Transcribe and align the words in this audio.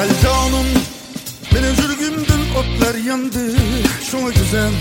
Gel 0.00 0.20
canım 0.22 0.66
Benim 1.54 1.76
sürgümden 1.76 2.40
otlar 2.56 2.94
yandı 2.94 3.56
Şuna 4.10 4.28
güzel 4.28 4.72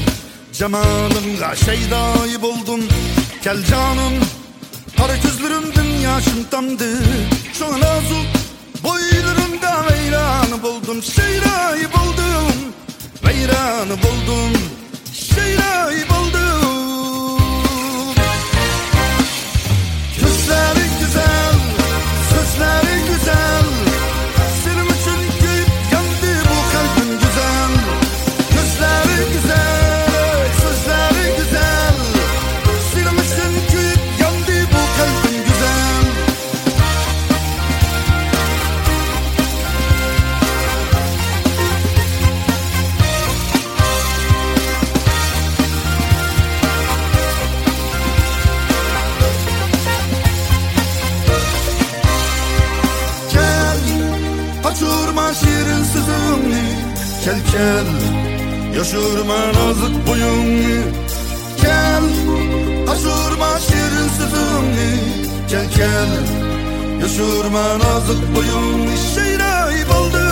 Cemalimle 0.53 1.55
şey 1.65 1.91
dahi 1.91 2.41
buldum. 2.41 2.81
Gel 3.43 3.65
canım 3.65 4.13
Para 4.97 5.15
gözlerimden 5.15 5.83
yaşım 5.83 6.43
tamdı. 6.51 6.89
Şuna 7.53 7.79
nazuk 7.79 8.25
Boylarımda 8.83 9.85
veyranı 9.91 10.63
buldum. 10.63 11.03
Şeyrayı 11.03 11.87
buldum 11.93 12.55
Veyranı 13.23 13.97
buldum. 14.03 14.61
Şeyrayı 15.13 16.09
buldum. 16.09 16.28
Kaçırma 54.69 55.33
şirin 55.33 55.83
sızını 55.83 56.61
Gel 57.25 57.39
gel. 57.51 57.85
Yaşırma 58.77 59.37
nazik 59.47 60.07
boyunu 60.07 60.83
Gel. 61.61 62.03
Kaçırma 62.85 63.59
şirin 63.59 64.09
sızını 64.17 64.89
Gel 65.49 65.65
gel. 65.77 66.07
Yaşırma 67.01 67.79
nazik 67.79 68.35
boyunu 68.35 68.91
Şeyler 69.15 69.89
buldum 69.89 70.28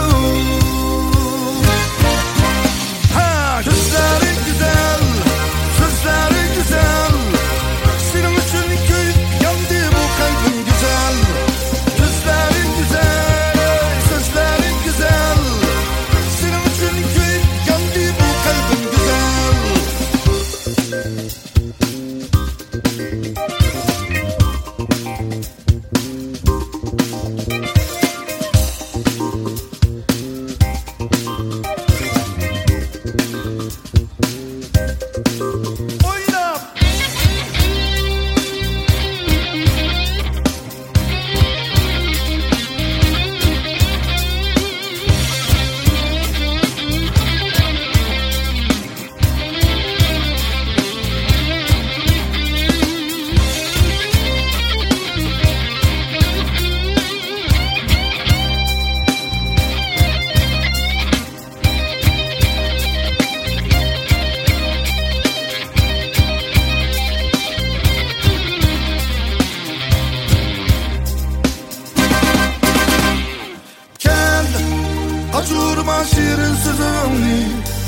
Kaçırma 75.88 76.06
şirin 76.06 76.56
sözümü 76.56 77.38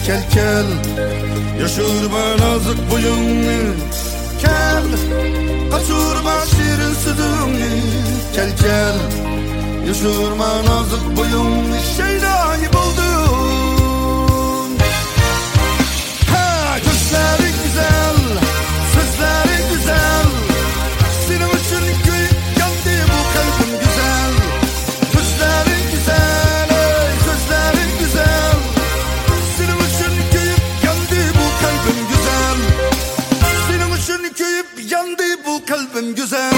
Gel 0.05 0.23
gel 0.33 0.65
Yaşırma 1.61 2.37
nazik 2.37 2.91
boyunu 2.91 3.75
Gel 4.41 4.83
Kaçırma 5.71 6.45
şirin 6.45 6.93
sözümü 6.93 7.81
Gel 8.35 8.49
gel 8.61 8.95
Yaşırma 9.87 10.65
nazik 10.65 11.17
boyunu 11.17 11.75
Şeydayı 11.97 12.73
buldum 12.73 13.18
kalbim 35.65 36.15
güzel. 36.15 36.53